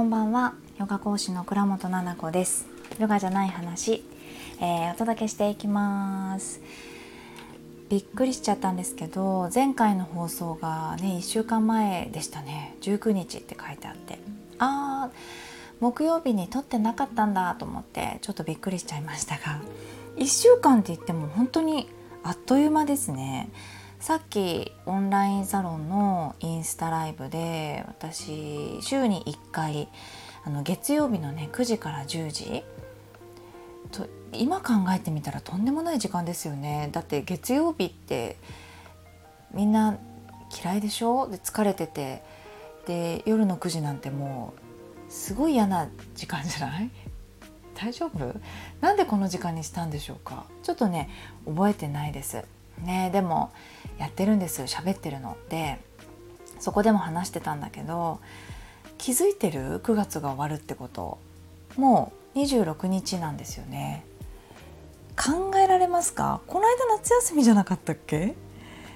[0.00, 0.54] こんばんは。
[0.78, 2.66] ヨガ講師の倉本々子です。
[2.98, 4.02] ヨガじゃない話、
[4.58, 6.62] えー、お届けしていきます。
[7.90, 12.78] びっくりしちゃったんですけど前回の放送がね1週間前でしたね。
[12.80, 14.20] 19日って書いてあって。
[14.58, 15.16] あー
[15.80, 19.60] 木曜日に撮ってなかったんだと思ってちょっとびっくりしちゃいましたが
[20.16, 21.90] 1週間って言っても本当に
[22.22, 23.50] あっという間ですね。
[24.00, 29.88] さっきオンラインサロンのインスタライブで私週に1回
[30.42, 32.64] あの月曜日のね9時から10時。
[33.92, 36.88] と今考えてみたらとんでもない時間ですよね。
[36.92, 38.38] だって月曜日って
[39.52, 39.98] みんな
[40.64, 41.28] 嫌いでしょ？
[41.28, 42.22] で疲れてて。
[42.86, 44.54] で夜の9時なんても
[45.08, 46.90] うすごい嫌な時間じゃない？
[47.74, 48.34] 大丈夫？
[48.80, 50.46] なんでこの時間にしたんでしょうか？
[50.62, 51.10] ちょっとね
[51.46, 52.42] 覚えてないです。
[52.80, 53.52] ねでも
[53.98, 55.36] やってるんです喋ってるの。
[55.48, 55.78] で
[56.58, 58.20] そこでも話してたんだけど
[58.98, 61.18] 気づいてる？9月が終わるってこと。
[61.76, 64.04] もう26日なんですよね。
[65.16, 66.40] 考えられますか？
[66.46, 68.34] この間夏休みじゃなかったっけ？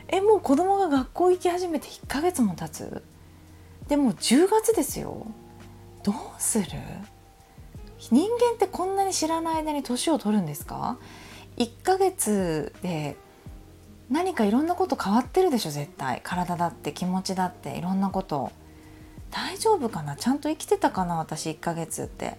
[0.08, 3.02] えもう子供が学校行き始めて1ヶ月も経つ？
[3.88, 5.26] でも10月ですよ。
[6.02, 6.66] どうする？
[8.10, 10.98] 人間ってこんなに知らない間に年を取るんですか
[11.56, 13.16] ？1ヶ月で
[14.10, 16.20] 何かいろんなこと変わってるでしょ絶対。
[16.22, 18.52] 体だって気持ちだっていろんなこと。
[19.30, 20.16] 大丈夫かな？
[20.16, 21.16] ちゃんと生きてたかな？
[21.16, 22.38] 私1ヶ月って。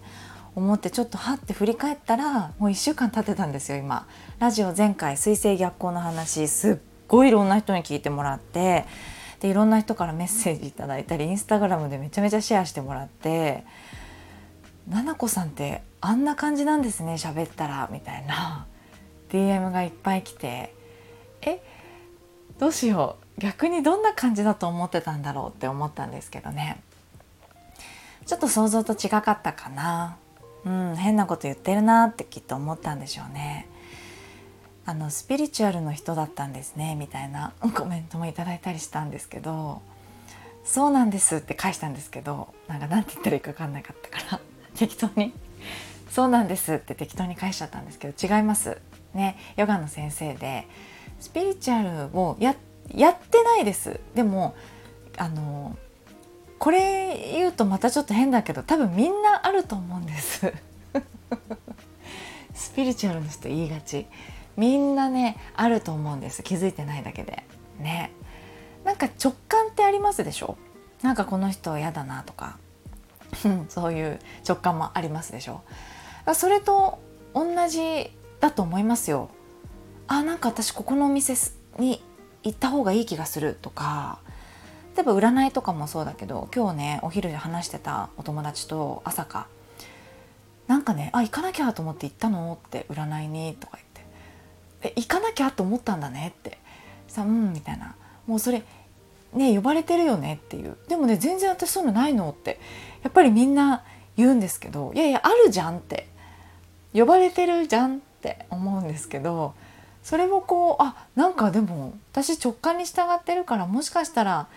[0.55, 4.07] 思ってちょっとはって振り返ったらもう1週間経ってたんですよ今。
[4.39, 6.77] ラジオ前回水星逆行の話すっ
[7.09, 8.85] ごいいろんな人に聞いてもらって。
[9.41, 13.65] でいろんな人からメッセージいただいたりインスタグラムでめちゃめちゃシェアしてもらって
[14.87, 18.65] 「ななこさんってあんな感じなんですね喋ったら」みたいな。
[19.29, 20.73] DM がいっぱい来て。
[21.45, 21.61] え
[22.59, 23.41] どうしよう。
[23.41, 26.81] 逆にどんな感じだと思ってたんだろうって思ったんですけどね。
[28.25, 30.17] ちょっと想像と違かったかな。
[30.63, 33.67] うん変なこと言ってるなってきっと思ったんでしょうね。
[34.85, 37.53] あのスピリチュアルの人だったんですねみたいな。
[37.75, 39.81] コメントもいただいたりしたんですけど。
[40.63, 44.39] そうなんですって返したんですけどなんか何て言ったらいいか分かんなかったから。
[44.75, 45.33] 適当に。
[46.09, 48.79] そうなんですって適当に返しちゃったんですけど違います。
[49.13, 50.67] ねヨガの先生で
[51.19, 52.55] スピリチュアルをや
[52.93, 53.99] やってないです。
[54.13, 54.55] でも
[55.17, 55.75] あの
[56.59, 60.53] これ言うとまたちょっと変だけど多分みんなあると思うんです。
[62.53, 64.07] スピリチュアルの人言いがち。
[64.57, 66.41] みんなねあると思うんです。
[66.43, 67.43] 気づいてないだけで。
[67.79, 68.11] ね。
[68.85, 70.57] なんか直感ってありますでしょ？
[71.01, 72.57] なんかこの人嫌だなとか。
[73.67, 75.61] そういう直感もありますでしょ？
[76.33, 76.99] それと
[77.33, 79.29] 同じだと思いますよ。
[80.07, 81.33] あなんか私ここのお店
[81.79, 82.03] に
[82.43, 84.19] 行った方がいい気がするとか
[84.95, 89.47] 例えば占いとかもそうだけど今日ねお昼で話してたお友達と朝か
[90.67, 93.87] なんかねあ行かなきゃと思って行ったのって占いにとか言っ
[94.87, 96.57] てえ行かなきゃと思ったんだねって
[97.07, 97.95] さうんみたいな。
[98.27, 98.63] もうそれ
[99.33, 100.77] ね呼ばれてるよねっていう。
[100.87, 102.59] でもね全然私そういうのないのって
[103.03, 103.83] やっぱりみんな
[104.17, 106.07] 言うんですけどいやいやあるじゃんって
[106.93, 109.53] 呼ばれてるじゃんって思うんですけど
[110.05, 114.47] それをこうあなんかでも私直感に従ってるからもしかしたら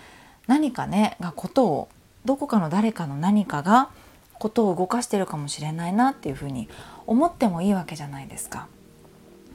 [0.46, 1.88] 何かねがことを
[2.26, 3.88] どこかの誰かの何かが
[4.34, 6.68] ことを動かしてるかもしれないなっていうふうに
[7.06, 8.68] 思ってもいいわけじゃないですか。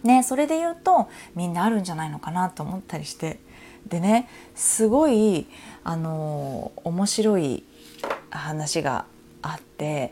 [0.01, 3.39] ねそれで言うとみんなあるんじゃないのかなと思ったりして
[3.87, 5.45] でねすごい
[5.83, 7.63] あの面白い
[8.31, 9.05] 話が
[9.43, 10.11] あって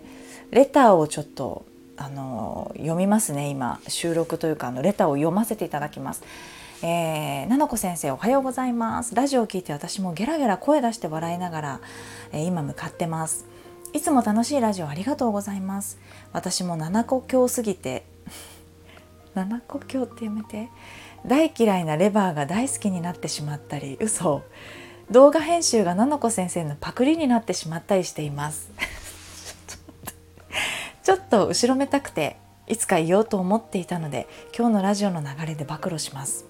[0.51, 1.65] レターをちょっと
[2.03, 3.79] あの読みますね今。
[3.87, 6.23] 収録というかあのレターを読ませていただきます。
[6.83, 9.13] えー、ななこ先生おはようございます。
[9.13, 11.79] ラジオを聞いて私もゲラゲラ声出して笑いながら、
[12.31, 13.45] えー、今向かってます。
[13.93, 15.99] いつも楽しいラジオありがとうございます。
[16.33, 18.03] 私も七個教すぎて
[19.35, 20.69] 七個教ってやめて。
[21.23, 24.41] 大嫌いなレバーが大好きになってしまったり嘘。
[25.11, 28.71] 動画編集がななこ先生のパクリになってしまったりしています。
[31.11, 32.37] ちょっと後ろめたくて
[32.67, 36.45] いつか言おうと思っていたので今日のラジオの流れで暴露します。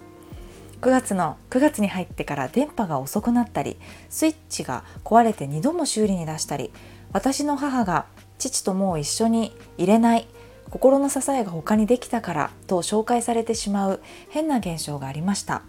[0.81, 3.77] 9月の9月に入ってから電波が遅くなったり
[4.11, 6.69] スイッチが壊れて2度も修理に出したり
[7.11, 8.05] 私の母が
[8.37, 10.27] 父ともう一緒に入れない
[10.69, 13.99] 心の支えが他にできたからと紹介されてしまう
[14.29, 15.63] 変な現象がありました。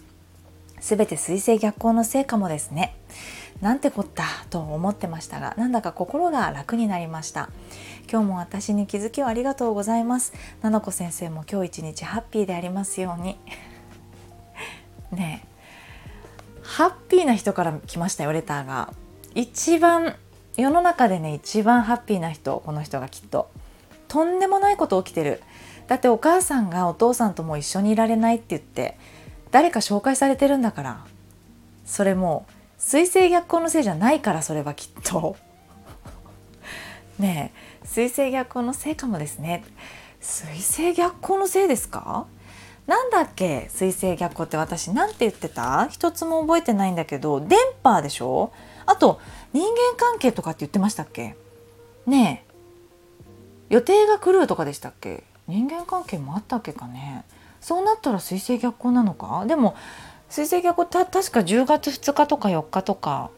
[0.83, 2.97] すべて水星逆行のせいかもですね。
[3.61, 7.51] なんてこったと思ってましたがなんだか心が楽になりました。
[8.11, 10.33] 今日も私に気づきをありがとうございます。
[10.61, 13.39] ななこ先生も今日一日ハッピーでありますように。
[15.13, 15.47] ね
[16.63, 18.93] ハッピーな人から来ましたよレターが。
[19.37, 20.17] 一番
[20.57, 23.51] 世の中でね一番ハッピーな人この人がきっと。
[24.09, 25.45] とんでもないこと起きてる。
[25.87, 28.99] だってお母さんがお父さんとも一緒にいられないって言って
[29.53, 31.05] 誰か紹介されてるんだから。
[31.85, 32.47] それも
[32.79, 35.37] 水星逆行のせいじゃないからそれはきっと。
[37.19, 39.63] ねえ水星逆行のせいかもですね。
[40.21, 42.27] 水星逆行のせいですか？
[42.87, 45.87] なんだっけ水星逆行って私なんて言ってた？
[45.89, 48.53] 一つも覚えてないんだけど電波でしょ？
[48.87, 49.21] あと
[49.53, 51.37] 人間関係とかって言ってましたっけ？
[52.07, 55.25] ねえ予定が狂うとかでしたっけ？
[55.47, 57.25] 人間関係もあったっけかね？
[57.63, 59.47] そうなったら水星逆行なのか？
[59.47, 59.75] でも
[60.29, 63.31] 水星逆行た確か10月2日とか4日とか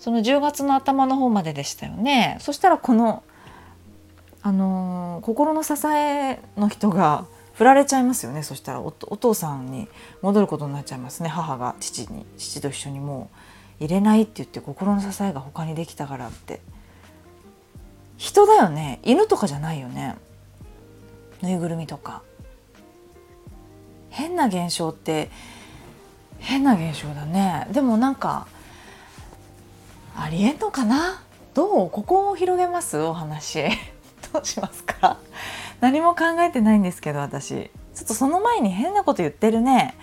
[0.00, 2.38] その10月の頭の方まででしたよね。
[2.40, 3.22] そしたらこの
[4.42, 8.42] あのー、心の支えの人が振られちゃいますよね。
[8.42, 9.86] そしたらお父さんに
[10.22, 11.28] 戻ることになっちゃいますね。
[11.28, 13.28] 母が父に父と一緒にも
[13.80, 16.62] う入れないって言って心の支えが他にできたからって。
[18.16, 19.00] 人だよね。
[19.02, 20.16] 犬とかじゃないよね。
[21.42, 22.22] ぬいぐるみとか。
[24.10, 25.30] 変な現象って
[26.38, 27.66] 変な現象だね。
[27.72, 28.46] でもなんか
[30.16, 31.22] ありえんのかな？
[31.54, 31.90] どう？
[31.90, 32.98] ここを広げます？
[32.98, 33.64] お話。
[34.32, 35.18] どうしますか？
[35.80, 37.70] 何も考えてないんですけど私。
[37.94, 39.94] ちょっとその前に変なこと言ってるね。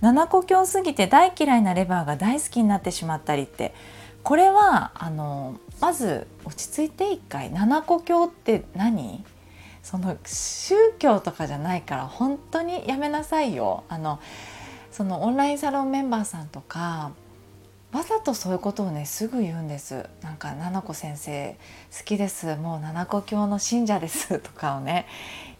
[0.00, 3.74] 七個強すぎて大嫌いなレバーが大好きになってしまったりって。
[4.22, 7.50] これはあのまず落ち着いて一回。
[7.52, 9.24] 七個教って何？
[9.86, 13.84] その宗教とかじゃないから本当にやめなさいよ。
[13.88, 14.18] あの
[14.90, 17.12] そのオンラインサロンメンバーさんとか
[17.92, 20.08] わざとそういうことをねすぐ言うんです。
[20.22, 21.56] なんか七子先生
[21.96, 22.56] 好きです。
[22.56, 25.06] もう七子教の信者ですとかをね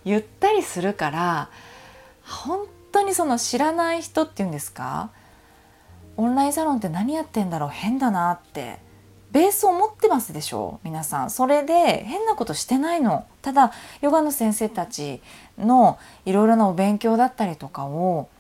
[0.05, 1.49] 言ったりするから
[2.25, 5.11] 本当にその知らない人っていうんですか？
[6.17, 7.69] オンラインサロンって何やってんだろう？
[7.69, 8.81] 変だなって
[9.37, 11.31] ベースを持ってますでしょ皆さん。
[11.31, 13.27] それで変なことしてないの。
[13.43, 15.21] ただヨガの先生たち
[15.59, 18.31] のいろいろなお勉強だったりとかを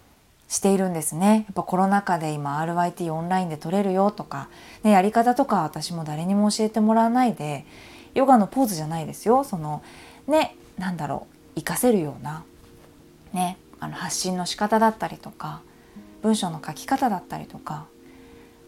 [0.48, 1.44] しているんですね。
[1.48, 4.48] やっぱコロナ禍で今 RYT オンラインで取れるよとか、
[4.84, 7.66] ね、やり方とか私も誰にも教えてもらわないで
[8.14, 9.44] ヨガのポーズじゃないですよ。
[9.44, 9.82] その
[10.26, 12.42] ねなんだろう活かせるような、
[13.34, 15.60] ね、あの発信の仕方だったりとか
[16.22, 17.84] 文章の書き方だったりとか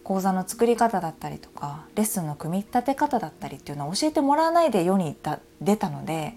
[0.09, 5.15] 講座の作り方だったりとかレッスンの組み立て方だったりっていうのを教えてもらわないで世に
[5.61, 6.33] 出たので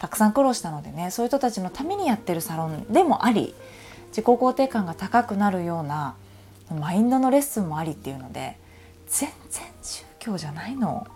[0.00, 3.54] たくさん苦労したのでねそういう人たちのためにやってるサロンでもあり
[4.08, 6.16] 自己肯定感が高くなるような
[6.76, 8.58] マインドのレッスンもありっていうので
[9.06, 11.06] 全然宗教じゃないの。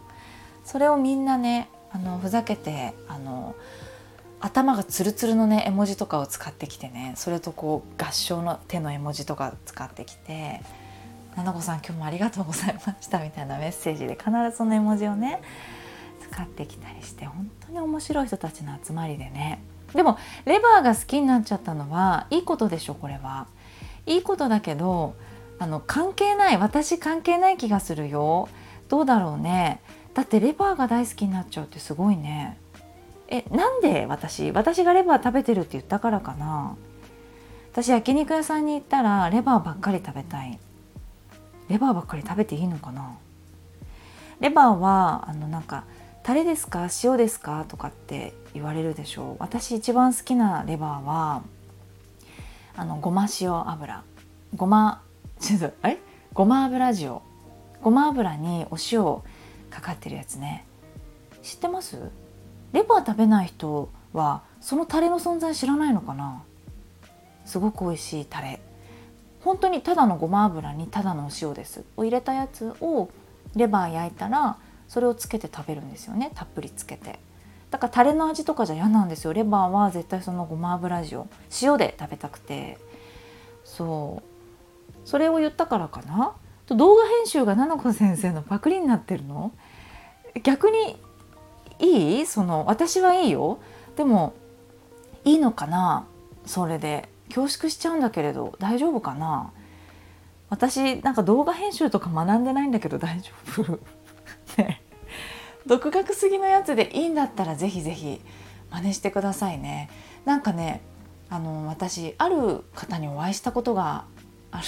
[0.65, 3.57] それをみんなねあのふざけてあの
[4.39, 10.61] 頭がツルツルのね絵文字とかを使ってきてねそれとこう合唱の手の絵文字とか使ってきて
[11.39, 15.41] 「ななこさん今日もありがとうございました」みたいなメッセージで必ずその絵文字をね
[16.31, 19.63] 使ってきたりして本当に面白い人たちの集まりでね
[19.95, 23.47] でもレバーが好きになっちゃったのはいいことでしょこれは。
[24.05, 25.15] いいことだけど
[25.59, 28.49] あの関係ない私関係ない気がするよ。
[28.89, 29.81] どうだろうね。
[30.15, 32.59] だってレバーが大好きになっちゃうってすごいね。
[33.29, 34.51] えなんで私？
[34.53, 36.75] 私がレバー食べてるって言ったからかな
[37.73, 40.59] 私焼肉屋さんに行ったらレバーばっかり食べたい
[41.69, 43.17] レバーばっかり食べていいのかな？
[44.41, 45.85] レバーはあのなんか
[46.23, 46.89] タレですか？
[47.03, 47.65] 塩ですか？
[47.69, 49.37] とかって言われるでしょう。
[49.39, 51.43] 私一番好きなレバーは
[52.77, 54.03] あのごま塩油。
[54.57, 55.03] ごま
[55.41, 55.99] ちょっとえ？
[56.33, 57.19] ごま油塩。
[57.83, 59.03] ごま油にお塩
[59.71, 60.65] かかってるやつね。
[61.43, 62.11] 知ってます？
[62.73, 66.43] レバー食べない人はそのタレの存在知らないのかな？
[67.45, 68.61] すごく美味しいタレ。
[69.49, 71.83] 本当にただのごま油にただのお塩です。
[71.97, 73.09] を入れたやつを
[73.57, 76.33] レバー焼いたらそれをつけて食べるんですよね。
[76.35, 77.19] たっぷりつけて。
[77.71, 79.33] だからタレの味とかじゃ嫌なんですよ。
[79.33, 81.31] レバーは絶対そのごま油塩。
[81.63, 82.77] 塩で食べたくて。
[83.65, 85.09] そう。
[85.09, 86.35] それを言ったからかな。
[86.67, 89.53] と動画編集が菜々子先生のパクリになってるの？
[90.43, 90.99] 逆に
[91.79, 92.27] いい？
[92.27, 93.61] その私はいいよ。
[93.97, 94.35] でも
[95.25, 96.05] いいのかな？
[96.45, 97.09] それで。
[97.29, 99.53] 恐縮しちゃうんだけれど大丈夫かな？
[100.51, 103.31] 私なんか動画編集とか学んでないんだけど大丈
[103.63, 103.79] 夫？
[104.63, 104.83] ね。
[105.67, 108.23] 独学すぎのやつでいいんだったらぜひぜひ
[108.71, 109.91] 真似してくださいね。
[110.25, 110.81] なんかね
[111.31, 114.05] あの私ある方にお会いしたことが
[114.51, 114.65] ある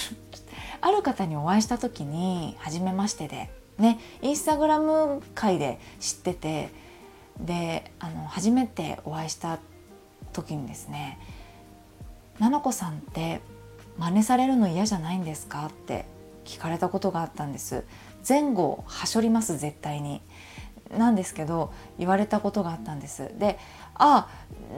[0.81, 3.49] ある方にお会いした時に初めましてで
[3.79, 6.69] ねインスタグラム界で知ってて
[7.39, 9.57] であの初めてお会いした
[10.33, 11.17] 時にですね
[12.41, 13.39] 「菜々子さんって
[13.99, 16.05] 真似されるの嫌じゃないんですか?」って
[16.43, 17.83] 聞かれたことがあったんです
[18.27, 20.23] 前後はしょります絶対に
[20.97, 23.59] なんですけど言われたことがあったんですで
[23.93, 24.27] 「あ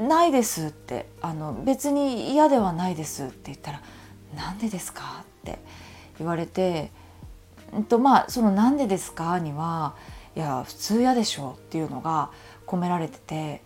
[0.05, 3.81] ないです」ってあの「別に嫌ではないです」って言ったら
[4.35, 5.59] 「なんでですか?」って
[6.19, 6.91] 言われて
[7.73, 9.95] んとまあその「なんでですか?」には
[10.35, 12.29] いや普通嫌でしょっていうのが
[12.67, 13.63] 込められてて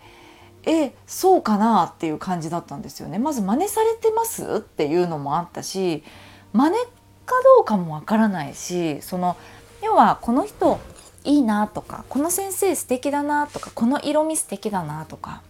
[0.69, 6.03] えそうかなっていう感じだったんですよねまず真似されてますっていうのもあったし
[6.51, 6.75] 真似
[7.25, 9.37] かどうかもわからないしその
[9.81, 10.79] 要はこの人
[11.23, 15.41] いいなとかこの先生素敵だなとかこの色味素敵だなとか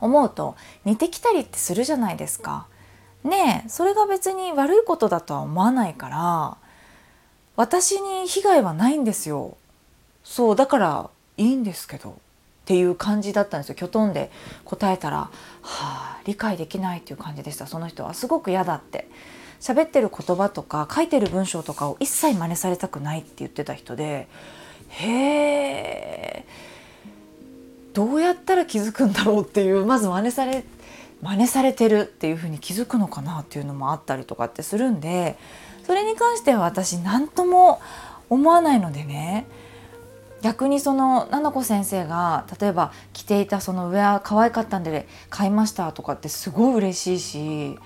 [0.00, 2.66] 思うと似てきたりってするじゃないですか。
[3.22, 6.56] ねえそれが別に悪いことだとは思わないから
[7.54, 9.56] 私に被害はないんですよ。
[10.24, 12.18] そうだからいいんですけど
[12.62, 13.74] っていう感じだったんですよ。
[13.74, 14.30] きょとんで
[14.64, 15.30] 答えたら「は
[15.62, 17.66] あ理解できない」っていう感じでした。
[17.66, 19.08] その人はすごく嫌だって。
[19.60, 24.26] 喋ってる言葉とか書いてる文章とかを一切真似されたくないって言ってた人で
[24.88, 26.44] へえ
[27.94, 30.64] どうやったら気づくんだろうっていうまず真似され
[31.22, 35.38] 真似されてるっていうふうに気づくのかなっていうのもあったりとかってするんで
[35.86, 37.80] それに関しては私何とも
[38.28, 39.46] 思わないのでね
[40.42, 47.78] 逆にその菜々子先生が例えば着ていたそのウェア可愛かったんで買いましたとかってすごい嬉しいし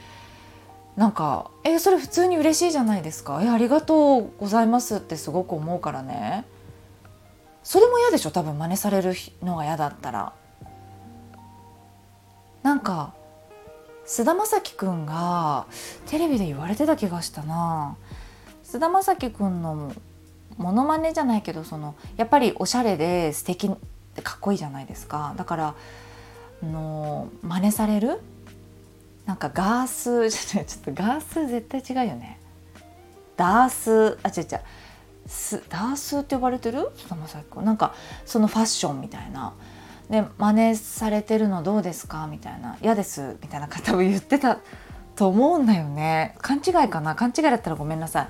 [0.97, 3.43] なんか「えそれ普通に嬉しいじゃないですか。
[3.43, 6.47] えありがとうございます」ってすごく思うからね。
[7.63, 8.31] それも嫌でしょ？
[8.31, 10.33] 多分真似されるのが嫌だったら。
[12.63, 13.13] なんか
[14.07, 15.67] 菅田将暉くんが
[16.07, 17.97] テレビで言われてた気がしたな。
[18.63, 19.93] 菅田将暉くんの
[20.57, 23.75] モノマネじゃないけどそのやっぱりおしゃれで素敵か
[24.37, 25.35] っこいいじゃないですか。
[25.37, 25.75] だから
[26.63, 28.21] あの真似される？
[29.27, 32.39] なんかガースじゃないちょっとガース絶対違うよね。
[33.37, 34.61] ダースあ違う違う。
[35.27, 36.89] スダースって呼ばれてる？
[36.97, 37.95] 菅田将暉君なんか
[38.25, 39.53] そのファッションみたいな。
[40.09, 42.29] で真似されてるのどうですか？
[42.29, 42.79] みたいな。
[42.81, 43.37] 嫌です。
[43.43, 44.59] みたいな方も言ってた
[45.17, 46.37] と思うんだよね。
[46.39, 47.17] 勘違いかな？
[47.17, 48.29] 勘違いだったらごめんなさい。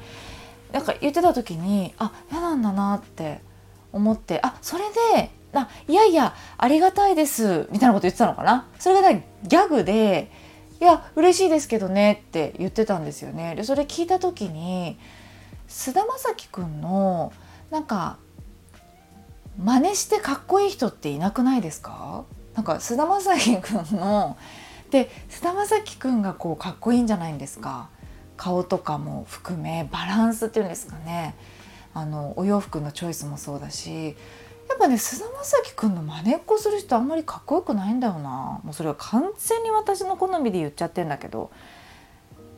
[0.76, 3.40] なんか言ってた時にあ嫌なんだなって
[3.94, 8.66] 思ってあそれであいやいやありがたいですみたいなこと言ってたのかな。
[8.78, 10.30] それがギャグで
[10.78, 13.54] いや嬉しいですけどねって言ってたんですよね。
[13.54, 14.98] でそれ聞いた時に
[15.66, 17.32] 菅田将暉くんの
[17.70, 18.18] なんか
[19.58, 22.24] 真似してかっこいい人っていなくないですか？
[22.54, 24.36] なんか菅田将暉くんの
[24.90, 27.88] で菅田将暉くんがこうかっこいいんじゃないんですか？
[28.36, 31.34] 顔とかも含めバランスっていうんですかね。
[31.94, 34.16] あのお洋服のチョイスもそうだし
[34.68, 38.60] やっぱね菅田将暉くんの真似っこする人あんまりかっこよくないんだよな。
[38.62, 41.50] もうそれは完全に私の好みで言っちゃってんだけど。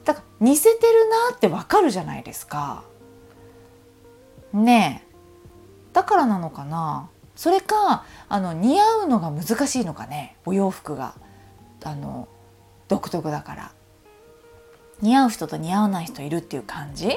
[0.05, 2.83] だから似せてるなってわかるじゃないですか。
[4.53, 5.15] ねえ。
[5.93, 7.09] だからなのかな。
[7.37, 10.37] それかあの似合うのが難しいのかね。
[10.47, 11.15] お洋服が。
[11.85, 12.27] あの
[12.89, 13.73] 独特だから。
[15.01, 17.11] 似合う人と似合わない人いるっていう感じ？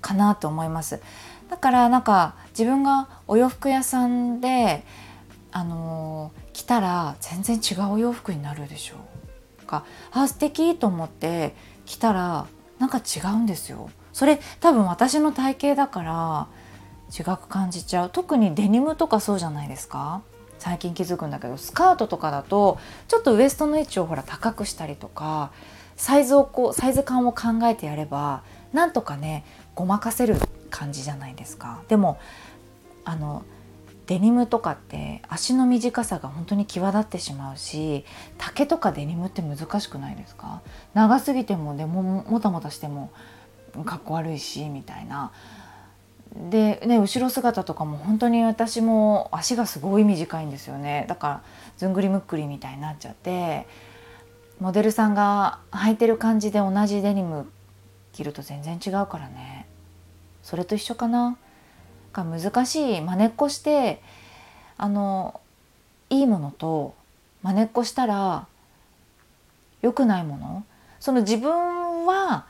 [0.00, 1.00] かなと思います。
[1.50, 4.84] だからなんか自分がお洋服屋さんで
[5.50, 8.96] あの着たら全然違うお洋服になるでしょ
[9.64, 9.66] う。
[9.66, 12.46] かあ素敵と思って着たら
[12.78, 13.90] なんか違うんですよ。
[14.12, 16.48] それ多分私の体型だから
[17.16, 18.10] 違く感じちゃう。
[18.10, 20.22] 特にデニムとかそうじゃないですか。
[20.58, 25.52] 最近気づくんだけどスカートとかだとちょっとウエストの位置をほら高くしたりとか
[25.98, 30.36] サイズをこうサイズ感を考えてやればなんとかねごまかせる
[30.70, 31.82] 感じじゃないですか。
[31.88, 32.18] でも
[33.04, 33.42] あの
[34.06, 38.06] デニムとかって足の短さが本当に際立ってしまうし
[38.38, 40.62] 丈とかデニムって難しくないですか？
[40.94, 43.10] 長すぎてもでももたもたしても
[43.84, 45.32] かっこ悪いしみたいな。
[46.50, 51.04] でね後ろ姿とかも本当に私も足がすごい短いんですよね。
[51.08, 51.42] だから
[51.76, 53.66] ずんぐりむっくりみたいになっちゃって
[54.60, 57.50] モデルさんが履いてる感じで同じデニム
[58.12, 59.66] 着ると全然違うからね。
[60.42, 61.36] それと一緒かな。
[62.12, 64.02] が難しい真似っこして
[64.76, 65.40] あの
[66.10, 66.94] いいものと
[67.42, 68.46] 真似っこしたら
[69.82, 70.64] 良くないもの。
[70.98, 72.46] その自分は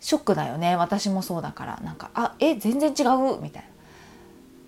[0.00, 0.74] ショックだよね。
[0.74, 1.80] 私もそうだから。
[1.84, 3.02] なんかあえ全然違
[3.36, 3.40] う？
[3.40, 3.68] みたいな。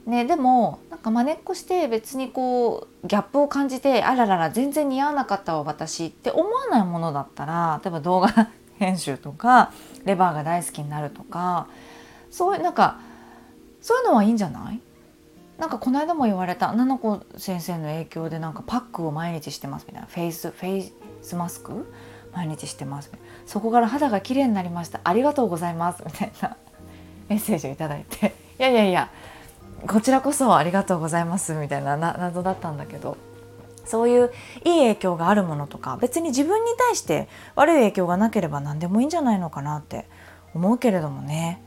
[0.07, 9.73] ね、でもなんか真似っこして別にこうギャップを感じてあららら全然似合わなかったわ私って思わないものだったら例えば動画編集とか
[10.05, 11.69] レバーが大好きになるとか
[12.31, 12.99] そういうなんか
[13.83, 14.81] そういうのはいいんじゃない？
[15.59, 20.93] なんかこの間も言われた菜々子先生の影響でなんかパックを毎日してますみたいなフェイスフェイ
[21.23, 21.93] スマスク？
[22.33, 23.11] 毎日してます
[23.45, 25.01] そこから肌が綺麗になりました。
[25.05, 26.03] ありがとうございます。
[26.07, 26.57] みたいな
[27.29, 29.11] メッセージをいただいて「いやいやいや
[29.87, 33.17] こちらこそありがとうございます」みたいな謎だったんだけど
[33.85, 34.31] そういう
[34.65, 40.07] いい影響があるものとか別に自分に対して悪い影響がなければ何でもいいんじゃないのかなって
[40.55, 41.63] 思うけれどもね。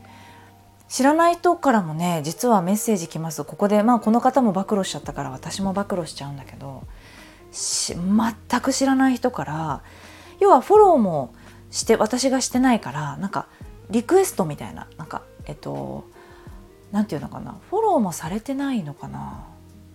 [0.86, 3.42] 知らない人からもね実はメッセージ来ます。
[3.42, 6.84] ここでまあこの方も暴露しちゃったから私も暴露しちゃうんだけど
[7.50, 9.82] 全く知らない人から
[10.40, 11.34] 要はフォローも
[11.70, 13.46] して私がしてないからなんか
[13.90, 16.04] リクエストみたいななんかえっと
[16.94, 17.56] 何て言うのかな？
[17.68, 19.44] フォローもされてないのかな？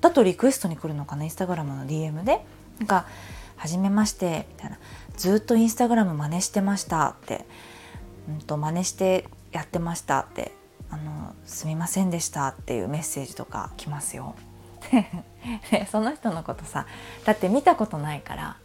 [0.01, 1.23] だとリクエストに来るのかな？
[1.23, 2.45] インスタグラムの DM で？
[2.79, 3.05] なんか
[3.55, 4.77] 「はじめまして」みたいな
[5.15, 7.45] 「ずっとインスタグラム真似してました」って
[8.27, 10.51] 「うんと真似してやってました」って。
[10.91, 14.35] あの「すみませんでした」っていうメッセージとか来ますよ。
[15.91, 16.87] その人のことさ
[17.25, 18.57] だって見たことないから、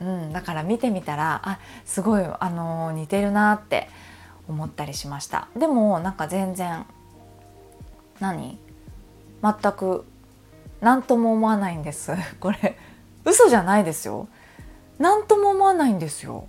[0.00, 3.90] うん、だから見てみたらあすごいあの似てるなって
[4.48, 5.48] 思ったりしました。
[5.56, 6.86] でもなんか全然
[8.22, 8.58] 何？
[9.42, 10.04] 全く。
[10.80, 12.12] 何とも思わないんです。
[12.40, 12.78] これ。
[13.24, 14.28] 嘘じゃないですよ。
[14.98, 16.46] 何とも思わないんですよ。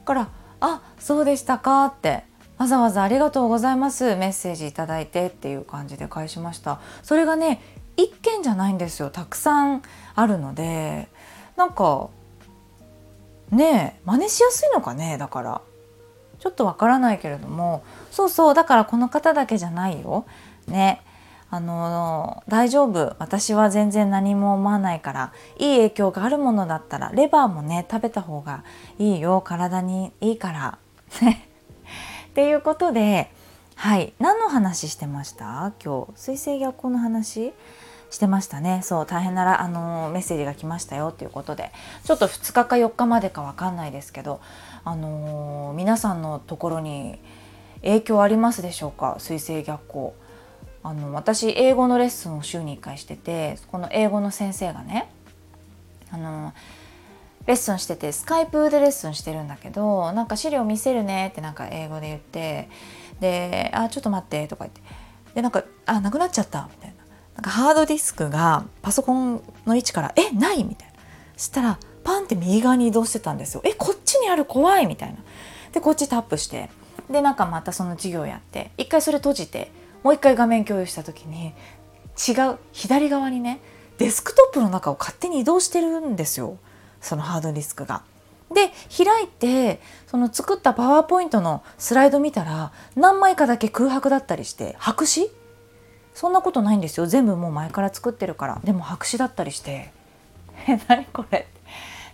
[0.00, 0.28] だから
[0.60, 2.24] あそうでしたかって。
[2.56, 4.16] わざわざありがとうございます。
[4.16, 6.80] メッセージいただいてっていう感じで返しました。
[7.02, 7.60] それがね
[7.96, 9.10] 一件じゃないんですよ。
[9.10, 9.82] たくさん
[10.14, 11.08] あるので。
[11.56, 12.08] なんか
[13.50, 15.18] ねえ真似しやすいのかね？
[15.18, 15.60] だから。
[16.38, 17.82] ちょっとわからないけれども。
[18.10, 20.26] そうそうだからこの方だけじゃないよ。
[20.68, 21.02] ね。
[21.50, 23.14] あの大丈夫。
[23.20, 25.32] 私は全然何も思わないから。
[25.58, 28.64] いい影響があるものだったらレバーもね食べた方が
[28.98, 29.40] いいよ。
[29.40, 30.78] 体にいいから。
[31.30, 33.30] っていうことで
[33.76, 34.12] はい。
[34.18, 35.72] 何の話してました？
[35.84, 36.12] 今日。
[36.16, 37.52] 水星逆行の話？
[38.10, 38.80] してましたね。
[38.82, 41.08] そう大変ならあのメッセージが来ましたよ。
[41.08, 41.70] っていうことで。
[42.04, 44.40] ちょっと2日か4日までか分かんないですけど
[44.84, 47.20] あの皆さんのところに
[47.82, 49.16] 影響ありますでしょうか？
[49.20, 50.14] 水星逆行。
[50.84, 55.10] あの私英語のレッスンを週に1回しててこの英語の先生がね
[56.10, 56.52] あの
[57.46, 62.68] レッスンしててスカイプでレッスンしてるんだけどなんか資料見せるねってなんか英語で言って
[63.18, 64.82] で「あちょっと待って」とか言って
[65.34, 66.96] でなんか「あなくなっちゃった」みたいな。
[67.34, 70.94] なんかハードディスクがパソコンの位置から「えない?」みたいな。
[71.36, 75.16] そしたらパンって右側に移動してたんですよ「えこっちにある怖い」みたいな。
[75.72, 76.70] でこっちタップして。
[77.10, 78.70] でなんかまたその授業やって。
[78.76, 79.72] 一回それ閉じて
[80.04, 81.52] もう一回画面共有した時に
[82.28, 83.60] 違う左側にね
[83.98, 86.58] デスクトップの中を勝手に移動してるんですよ。
[87.00, 88.02] そのハードディスクが。
[88.52, 95.28] で開いてその作ったパワーポイントのスライド見たら何枚かだけ空白だったりして白紙？
[96.12, 97.06] そんなことないんですよ。
[97.06, 98.60] 全部もう前から作ってるから。
[98.62, 99.90] でも白紙だったりして
[100.68, 101.48] 「え 何これ?」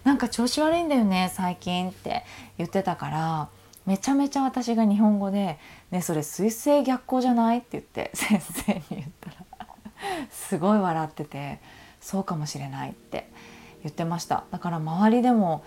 [0.05, 2.25] なんか調子悪いんだよね最近って
[2.57, 3.49] 言ってたから。
[3.91, 5.59] めちゃめちゃ私が日本語で
[5.91, 9.37] 「ねそれ水星逆行じゃない?」って言って先生に言ったら
[10.31, 11.59] すごい笑ってて
[12.01, 13.29] 「そうかもしれない」って
[13.83, 14.45] 言ってました。
[14.53, 15.65] だから周りでも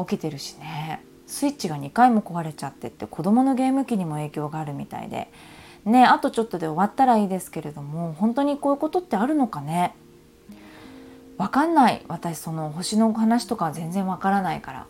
[0.00, 5.30] 起きてるしねスイッチが2回も壊れちゃってって子どものゲーム機にも影響があるみたいで
[5.84, 9.94] ねあとちょっとで終わったらいいですけれども本当にこういうことってあるのかね？
[11.38, 12.04] わかんない。
[12.08, 14.86] 私その星の話とか全然わからないから。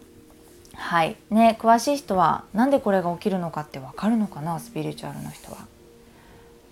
[0.81, 1.17] はい。
[1.31, 5.59] ね詳しい人は何でこれが起きるのかってわかるのかなスピリチュアルの人は。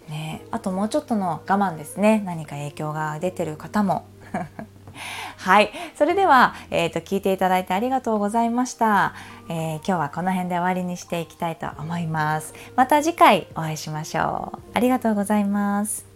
[0.09, 2.23] ねあともうちょっとの我慢ですね。
[2.25, 4.07] 何か影響が出てる方も。
[5.37, 5.71] はい。
[5.97, 9.15] それでは、えーと、聞いていただいてありがとうございました、
[9.49, 12.55] えー、今日はこの辺で終わりにしていきたいと思います。
[12.75, 14.59] また次回お会いしましょう。
[14.75, 16.08] ありがとうございます。